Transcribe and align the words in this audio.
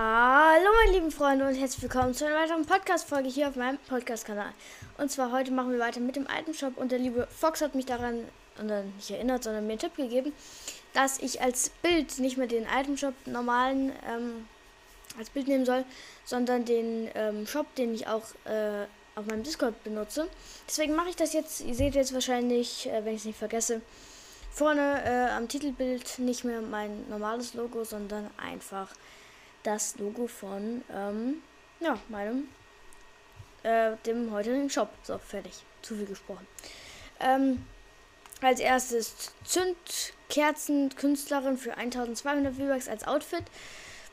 Hallo 0.00 0.68
meine 0.84 0.92
lieben 0.92 1.10
Freunde 1.10 1.44
und 1.44 1.56
herzlich 1.56 1.82
willkommen 1.82 2.14
zu 2.14 2.24
einer 2.24 2.36
weiteren 2.36 2.64
Podcast-Folge 2.64 3.28
hier 3.28 3.48
auf 3.48 3.56
meinem 3.56 3.78
Podcast-Kanal. 3.88 4.52
Und 4.96 5.10
zwar 5.10 5.32
heute 5.32 5.50
machen 5.50 5.72
wir 5.72 5.80
weiter 5.80 5.98
mit 5.98 6.14
dem 6.14 6.28
alten 6.28 6.54
Shop 6.54 6.76
und 6.76 6.92
der 6.92 7.00
liebe 7.00 7.26
Fox 7.36 7.60
hat 7.62 7.74
mich 7.74 7.86
daran 7.86 8.20
nicht 8.96 9.10
erinnert, 9.10 9.42
sondern 9.42 9.66
mir 9.66 9.72
einen 9.72 9.80
Tipp 9.80 9.96
gegeben, 9.96 10.32
dass 10.92 11.18
ich 11.18 11.42
als 11.42 11.70
Bild 11.82 12.20
nicht 12.20 12.36
mehr 12.36 12.46
den 12.46 12.68
alten 12.68 12.96
Shop 12.96 13.12
normalen 13.26 13.90
ähm, 14.08 14.46
als 15.18 15.30
Bild 15.30 15.48
nehmen 15.48 15.66
soll, 15.66 15.84
sondern 16.24 16.64
den 16.64 17.10
ähm, 17.16 17.44
Shop, 17.48 17.66
den 17.74 17.92
ich 17.92 18.06
auch 18.06 18.22
äh, 18.44 18.84
auf 19.16 19.26
meinem 19.26 19.42
Discord 19.42 19.82
benutze. 19.82 20.28
Deswegen 20.68 20.94
mache 20.94 21.08
ich 21.08 21.16
das 21.16 21.32
jetzt. 21.32 21.60
Ihr 21.62 21.74
seht 21.74 21.96
jetzt 21.96 22.14
wahrscheinlich, 22.14 22.88
äh, 22.88 23.04
wenn 23.04 23.14
ich 23.14 23.22
es 23.22 23.24
nicht 23.24 23.38
vergesse, 23.40 23.80
vorne 24.52 25.02
äh, 25.04 25.32
am 25.32 25.48
Titelbild 25.48 26.20
nicht 26.20 26.44
mehr 26.44 26.60
mein 26.60 27.08
normales 27.08 27.54
Logo, 27.54 27.82
sondern 27.82 28.30
einfach 28.36 28.90
das 29.68 29.98
Logo 29.98 30.26
von 30.26 30.82
ähm, 30.90 31.42
ja, 31.80 31.98
meinem 32.08 32.48
äh, 33.62 33.96
dem 34.06 34.32
heutigen 34.32 34.70
Shop. 34.70 34.88
So, 35.02 35.18
fertig. 35.18 35.52
Zu 35.82 35.94
viel 35.94 36.06
gesprochen. 36.06 36.46
Ähm, 37.20 37.64
als 38.40 38.60
erstes 38.60 39.32
Zündkerzen 39.44 40.94
Künstlerin 40.96 41.58
für 41.58 41.76
1200 41.76 42.54
V-Bucks 42.54 42.88
als 42.88 43.06
Outfit. 43.06 43.44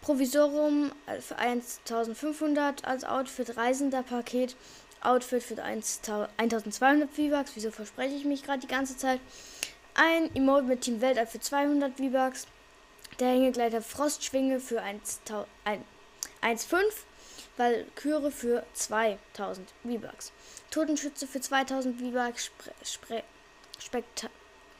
Provisorium 0.00 0.90
für 1.20 1.36
1500 1.36 2.84
als 2.86 3.04
Outfit. 3.04 3.56
Reisender 3.56 4.02
Paket. 4.02 4.56
Outfit 5.02 5.42
für 5.42 5.62
1200 5.62 7.10
V-Bucks. 7.10 7.52
Wieso 7.54 7.70
verspreche 7.70 8.14
ich 8.14 8.24
mich 8.24 8.42
gerade 8.42 8.60
die 8.60 8.68
ganze 8.68 8.96
Zeit? 8.96 9.20
Ein 9.94 10.34
Emote 10.34 10.64
mit 10.64 10.80
Team 10.80 11.02
Weltall 11.02 11.26
für 11.26 11.40
200 11.40 11.98
V-Bucks. 11.98 12.46
Der 13.18 13.28
Hängegleiter 13.28 13.82
Frostschwinge 13.82 14.58
für 14.58 14.82
1,5. 14.82 15.44
Valkyrie 17.58 18.30
für 18.30 18.64
2000 18.72 19.68
V-Bucks. 19.82 20.32
Totenschütze 20.70 21.26
für 21.26 21.40
2000 21.40 22.00
V-Bucks. 22.00 22.50
Spektra 23.78 24.28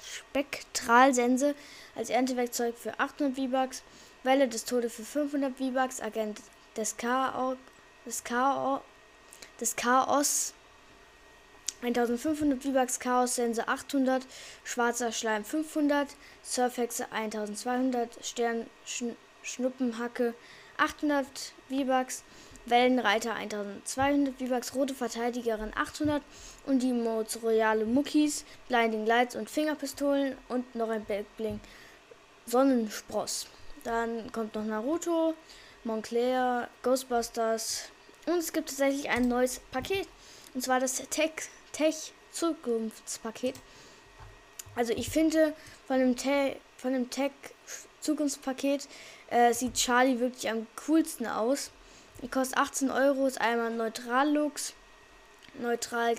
Spektralsense 0.02 1.54
als 1.94 2.10
Erntewerkzeug 2.10 2.76
für 2.76 2.98
800 2.98 3.36
V-Bucks. 3.36 3.82
Welle 4.22 4.48
des 4.48 4.64
Todes 4.64 4.94
für 4.94 5.04
500 5.04 5.56
V-Bucks. 5.58 6.00
Agent 6.00 6.40
des 6.76 6.96
Chaos. 6.96 7.58
Des 8.06 8.24
Chaos. 8.24 8.80
Des 9.60 9.76
Chaos 9.76 10.54
1500 11.82 12.62
V-Bucks, 12.62 13.00
Chaos 13.00 13.34
Sense 13.34 13.66
800, 13.66 14.24
Schwarzer 14.62 15.10
Schleim 15.10 15.44
500, 15.44 16.08
Surfhexe 16.42 17.10
1200, 17.10 18.24
Stern 18.24 18.66
Schn 18.84 19.16
Schnuppenhacke 19.42 20.34
800 20.76 21.26
V-Bucks, 21.68 22.22
Wellenreiter 22.66 23.34
1200 23.34 24.38
V-Bucks, 24.38 24.74
Rote 24.76 24.94
Verteidigerin 24.94 25.72
800 25.74 26.22
und 26.66 26.82
die 26.82 26.92
Modes 26.92 27.42
Royale 27.42 27.84
Muckis, 27.84 28.44
Blinding 28.68 29.04
Lights 29.04 29.34
und 29.34 29.50
Fingerpistolen 29.50 30.36
und 30.48 30.76
noch 30.76 30.88
ein 30.88 31.04
Backbling 31.04 31.58
Sonnenspross. 32.46 33.48
Dann 33.82 34.30
kommt 34.30 34.54
noch 34.54 34.64
Naruto, 34.64 35.34
Montclair, 35.82 36.68
Ghostbusters 36.84 37.90
und 38.26 38.38
es 38.38 38.52
gibt 38.52 38.68
tatsächlich 38.68 39.10
ein 39.10 39.26
neues 39.26 39.58
Paket. 39.58 40.06
Und 40.54 40.62
zwar 40.62 40.78
das 40.78 40.96
Tech 41.10 41.32
Tech 41.72 42.12
Zukunftspaket. 42.30 43.56
Also 44.74 44.92
ich 44.92 45.10
finde 45.10 45.54
von 45.86 45.98
dem, 45.98 46.16
Te 46.16 46.56
von 46.76 46.92
dem 46.92 47.10
Tech 47.10 47.32
Zukunftspaket 48.00 48.88
äh, 49.30 49.52
sieht 49.52 49.74
Charlie 49.74 50.18
wirklich 50.20 50.48
am 50.50 50.66
coolsten 50.86 51.26
aus. 51.26 51.70
Die 52.22 52.28
kostet 52.28 52.58
18 52.58 52.90
Euro, 52.90 53.26
ist 53.26 53.40
einmal 53.40 53.70
Neutral 53.70 54.32
Lux, 54.32 54.74
Neutral, 55.54 56.16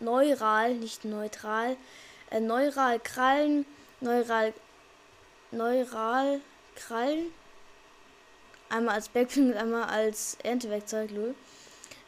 Neural, 0.00 0.74
nicht 0.74 1.04
neutral, 1.04 1.76
äh, 2.30 2.40
Neural 2.40 3.00
Krallen, 3.00 3.66
Neural, 4.00 4.52
Neural 5.50 6.40
Krallen, 6.74 7.32
einmal 8.68 8.96
als 8.96 9.08
Backpin 9.08 9.52
und 9.52 9.56
einmal 9.56 9.84
als 9.84 10.36
Erntewerkzeug, 10.42 11.10
lol. 11.10 11.34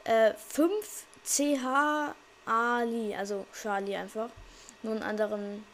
Äh, 0.05 0.35
5 0.35 1.05
CH 1.25 2.15
Ali, 2.51 3.15
also 3.15 3.47
Charlie 3.53 3.97
einfach. 3.97 4.29
Nur 4.83 4.95
einen 4.95 5.03
anderen 5.03 5.65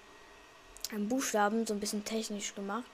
Buchstaben, 1.08 1.66
so 1.66 1.74
ein 1.74 1.80
bisschen 1.80 2.04
technisch 2.04 2.54
gemacht. 2.54 2.84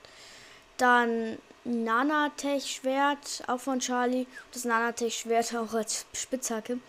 Dann 0.77 1.37
Nanatech-Schwert, 1.65 3.43
auch 3.47 3.59
von 3.59 3.79
Charlie. 3.79 4.25
Das 4.51 4.65
Nanatech-Schwert 4.65 5.53
auch 5.57 5.73
als 5.73 6.05
Spitzhacke. 6.13 6.79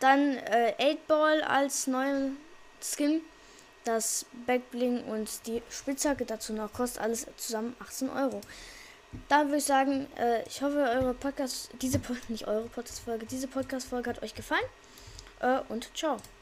Dann 0.00 0.36
äh, 0.36 0.74
8-Ball 0.78 1.42
als 1.42 1.86
neuen 1.86 2.36
Skin. 2.80 3.22
Das 3.84 4.24
Backbling 4.46 5.04
und 5.04 5.46
die 5.46 5.62
Spitzhacke 5.68 6.24
dazu 6.24 6.54
noch 6.54 6.72
kostet 6.72 7.02
alles 7.02 7.26
zusammen 7.36 7.76
18 7.80 8.08
Euro. 8.08 8.40
Dann 9.28 9.48
würde 9.48 9.58
ich 9.58 9.64
sagen, 9.64 10.06
äh, 10.16 10.42
ich 10.46 10.62
hoffe, 10.62 10.78
eure 10.78 11.12
Podcast, 11.12 11.70
diese 11.82 12.00
nicht 12.28 12.46
eure 12.46 12.66
Podcast-Folge, 12.66 13.26
diese 13.26 13.46
Podcast-Folge 13.46 14.10
hat 14.10 14.22
euch 14.22 14.34
gefallen. 14.34 14.64
Äh, 15.40 15.60
und 15.68 15.94
ciao. 15.94 16.16